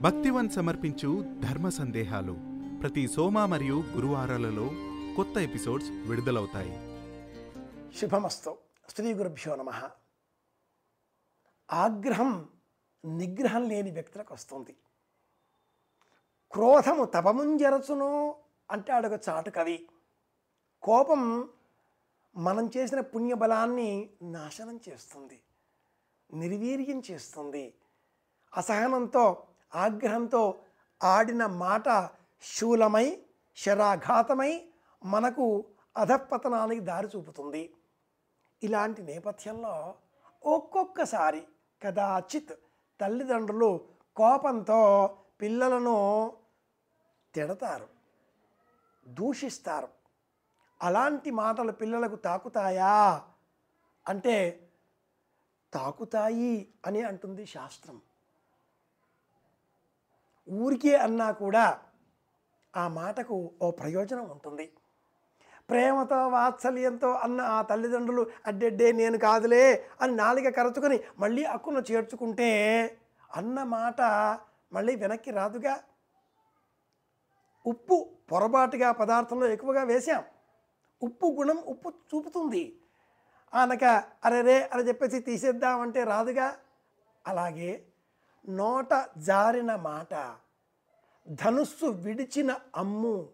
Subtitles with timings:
[0.00, 2.36] భక్తివన్ సమర్పించు ధర్మ సందేహాలు
[2.80, 4.70] ప్రతి సోమ మరియు గురువారాలలో
[5.16, 6.72] కొత్త ఎపిసోడ్స్ విడుదలవుతాయి.
[7.98, 8.58] శుభమస్తు.
[8.88, 9.90] శ్రీ గురుభ్యో నమ.
[11.72, 12.48] ఆగ్రహం
[13.04, 14.76] నిగ్రహం లేని వ్యక్తులకు వస్తుంది.
[16.52, 18.34] క్రోధము తపముంజరచును
[18.70, 19.88] అంటే ఒక చాటు కవి.
[20.82, 21.50] కోపం
[22.36, 25.40] మనం చేసిన పుణ్యబలాన్ని నాశనం చేస్తుంది.
[26.34, 27.74] నిర్వీర్యం చేస్తుంది.
[28.56, 29.42] అసహనంతో
[29.74, 30.60] ఆగ్రహంతో
[31.02, 32.10] ఆడిన మాట
[32.42, 33.22] శూలమై
[33.56, 34.68] శరాఘాతమై
[35.04, 35.64] మనకు
[35.96, 37.74] అధపతనానికి దారి చూపుతుంది.
[38.62, 39.94] ఇలాంటి నేపథ్యంలో
[40.44, 41.46] ఒక్కొక్కసారి
[41.82, 42.52] కదాచిత్
[43.00, 45.96] తల్లిదండ్రులు కోపంతో పిల్లలను
[47.34, 47.88] తిడతారు
[49.08, 49.88] దూషిస్తారు.
[50.82, 53.24] అలాంటి మాటలు పిల్లలకు తాకుతాయా?
[54.08, 54.68] అంటే
[55.72, 58.02] తాకుతాయి అని అంటుంది శాస్త్రం.
[60.62, 61.64] ఊరికే అన్నా కూడా
[62.76, 64.66] ఆ మాటకు ఓ ప్రయోజనం ఉంటుంది.
[65.70, 69.64] ప్రేమతో వాత్సల్యంతో అన్న ఆ తల్లిదండ్రులు అడ్డెడ్డే నేను కాదులే
[70.00, 72.50] అని నాలిక కరచుకొని మళ్ళీ అక్కును చేర్చుకుంటే
[73.36, 74.00] అన్న మాట
[74.72, 75.74] మళ్ళీ వెనక్కి రాదుగా.
[77.66, 77.96] ఉప్పు
[78.32, 80.22] పొరపాటుగా పదార్థంలో ఎక్కువగా వేశాం.
[81.02, 82.64] ఉప్పు గుణం ఉప్పు చూపుతుంది.
[83.52, 83.84] ఆనక
[84.24, 86.48] అరెరే అని చెప్పేసి తీసేద్దామంటే రాదుగా.
[87.26, 87.70] అలాగే
[88.48, 90.14] నోట జారిన మాట
[91.28, 93.28] ధనుస్సు విడిచిన అమ్ము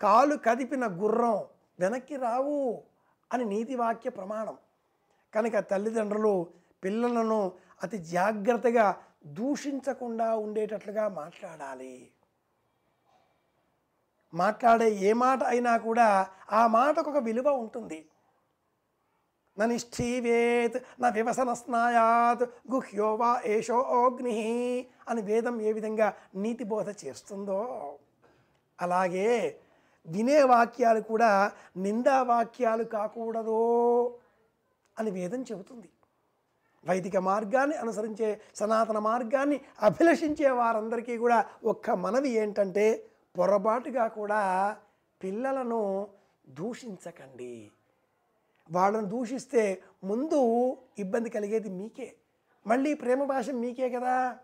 [0.00, 1.44] కాలు కదిపిన గుర్రం
[1.80, 2.82] వెనక్కి రావు
[3.32, 4.56] అని నీతివాక్య ప్రమాణం.
[5.34, 6.46] కనుక తల్లిదండ్రులు
[6.84, 12.10] పిల్లలను అతి జాగ్రత్తగా దూషించకుండా ఉండేటట్లుగా మాట్లాడాలి.
[14.34, 18.06] మాట్లాడే ఏ మాట అయినా కూడా ఆ మాటకు ఒక విలువ ఉంటుంది.
[19.58, 24.38] ననిష్ఠీవేత్ నా వివసన స్నాయాత్ గుహ్యో వా ఏషో అగ్ని
[25.08, 27.60] అని వేదం ఏ విధంగా నీతి బోధ చేస్తుందో.
[28.80, 29.60] అలాగే
[30.06, 31.30] వినే వాక్యాలు కూడా
[31.76, 33.62] నిందా వాక్యాలు కాకూడదు
[34.98, 35.88] అని వేదం చెబుతుంది.
[36.86, 42.86] వైదిక మార్గాన్ని అనుసరించే సనాతన మార్గాన్ని అభిలషించే వారందరికీ కూడా ఒక్క మనవి ఏంటంటే
[43.38, 44.40] పొరపాటుగా కూడా
[45.22, 46.08] పిల్లలను
[46.48, 47.70] దూషించకండి.
[48.70, 52.16] వాళ్ళను దూషిస్తే ముందు ఇబ్బంది కలిగేది మీకే.
[52.66, 54.38] మళ్ళీ ప్రేమ భాష మీకే కదా.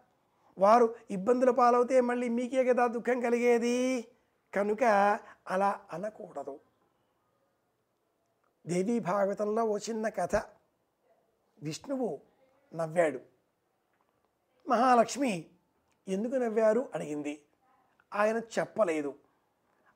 [0.59, 4.09] వారు ఇబ్బందుల పాలవుతే మళ్ళీ మీకే కదా దుఃఖం కలిగేది.
[4.55, 4.85] కనుక
[5.49, 6.61] అలా అనకూడదు.
[8.67, 10.37] దేవీ భాగవతంలో ఓ చిన్న కథ.
[11.63, 12.21] విష్ణువు
[12.75, 13.21] నవ్వాడు.
[14.69, 15.51] మహాలక్ష్మి
[16.09, 16.89] ఎందుకు నవ్వారు?
[16.95, 17.43] అడిగింది.
[18.15, 19.15] ఆయన చెప్పలేదు.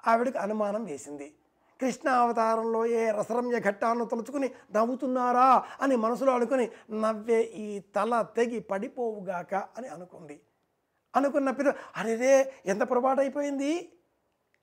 [0.06, 1.34] ఆవిడకు అనుమానం వేసింది.
[1.80, 9.88] కృష్ణావతారంలో ఏ రసరమ్య ఘట్టాలను తలుచుకుని నవ్వుతున్నారా అని మనసులో అనుకుని నవ్వే ఈ తల తెగి పడిపోవుగాక అని
[9.88, 10.40] అనుకుంది.
[11.16, 13.92] అనుకున్న పిల్ల అరేరే ఎంత పొరపాటు అయిపోయింది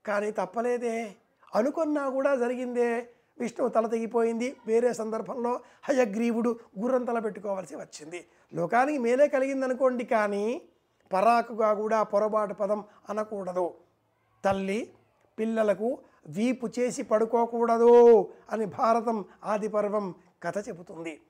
[0.06, 1.14] కానీ తప్పలేదే.
[1.54, 3.08] అనుకున్నా కూడా జరిగిందే.
[3.38, 4.56] విష్ణువు తల తెగిపోయింది.
[4.66, 8.26] వేరే సందర్భంలో హయగ్రీవుడు గుర్రం తల పెట్టుకోవాల్సి వచ్చింది.
[8.54, 10.62] లోకానికి మేలే కలిగిందనుకోండి కానీ
[11.12, 13.74] పరాకుగా కూడా పొరపాటు పదం అనకూడదు.
[14.44, 14.92] తల్లి
[15.38, 17.94] పిల్లలకు వీపు చేసి పడుకోకూడదు
[18.52, 21.20] అని భారతం ఆదిపర్వం కథ చెబుతుంది.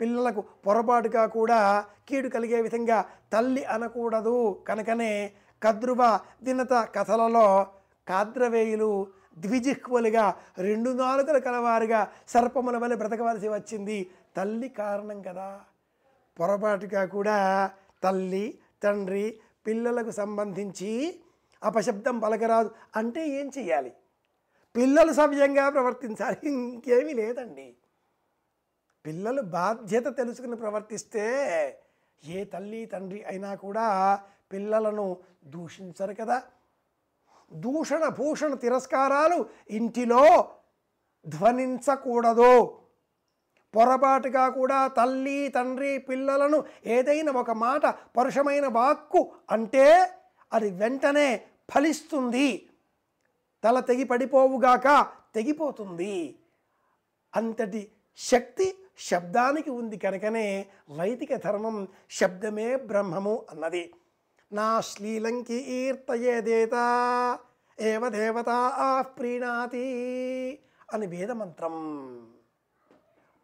[0.00, 2.98] పిల్లలకు పొరపాటుగా కూడా కీడు కలిగే విధంగా
[3.32, 5.32] తల్లి అనకూడదు కనుకనే
[5.62, 7.66] కద్రువ వినత కథలలో
[8.08, 9.06] కాద్రవేయులు
[9.38, 10.24] ద్విజిహ్వలుగా
[10.58, 15.60] రెండు నాలుగుల కలవారుగా సర్పముల వలె బ్రతకవలసి వచ్చింది తల్లి కారణం కదా.
[16.38, 17.38] పొరపాటుగా కూడా
[18.02, 20.90] తల్లి తండ్రి పిల్లలకు సంబంధించి
[21.62, 23.92] అపశబ్దం పలకరాదు అంటే ఏం చెయ్యాలి?
[24.76, 26.36] పిల్లలు సవ్యంగా ప్రవర్తించాలి.
[26.44, 27.76] ఇంకేమీ లేదండి.
[29.06, 31.26] పిల్లలు బాధ్యత తెలుసుకుని ప్రవర్తిస్తే
[32.24, 34.20] ఏ తల్లి తండ్రి అయినా కూడా
[34.52, 36.42] పిల్లలను దూషించరు కదా.
[37.52, 40.50] దూషణ భూషణ తిరస్కారాలు ఇంటిలో
[41.26, 42.78] ధ్వనించకూడదు.
[43.76, 50.10] పొరపాటుగా కూడా తల్లి తండ్రి పిల్లలను ఏదైనా ఒక మాట పరుషమైన వాక్కు అంటే
[50.52, 51.44] అది వెంటనే
[51.74, 52.68] ఫలిస్తుంది.
[53.64, 56.38] తల తెగి పడిపోవుగాక తెగిపోతుంది.
[57.36, 63.94] అంతటి శక్తి శబ్దానికి ఉంది కనుకనే వైదిక ధర్మం శబ్దమే బ్రహ్మము అన్నది.
[64.52, 66.74] నా శ్లీలంకి ఈర్తయేదేత
[67.80, 68.44] ఏవ దేవత
[69.18, 69.86] ప్రీణాతి
[70.92, 71.74] అని వేదమంత్రం.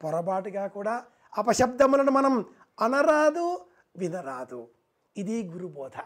[0.05, 1.05] పొరపాటుగా కూడా
[1.39, 2.45] అపశబ్దములను మనం
[2.81, 3.67] అనరాదు
[3.97, 4.69] వినరాదు.
[5.17, 6.01] ఇది గురుబోధ.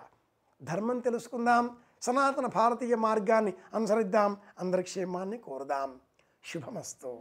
[0.62, 1.76] ధర్మం తెలుసుకుందాం.
[2.02, 6.00] సనాతన భారతీయ మార్గాన్ని అనుసరిద్దాం అందరి క్షేమాన్ని కోరుదాం.
[6.44, 7.20] శుభమస్తు.